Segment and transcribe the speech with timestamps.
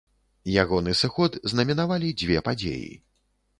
[0.63, 2.91] Ягоны сыход знаменавалі дзве падзеі.